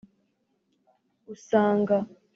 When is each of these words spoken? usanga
usanga 1.33 1.97